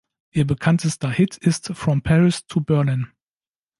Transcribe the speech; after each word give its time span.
Ihr 0.31 0.47
bekanntester 0.47 1.11
Hit 1.11 1.37
ist 1.37 1.73
"From 1.75 2.01
Paris 2.01 2.47
to 2.47 2.59
Berlin". 2.59 3.09